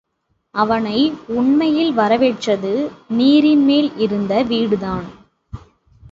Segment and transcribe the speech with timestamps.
[0.55, 0.99] அவனை
[1.27, 2.71] உண்மையில் வரவேற்றது
[3.17, 5.05] நீரின்மேல் இருந்த வீடுதான்.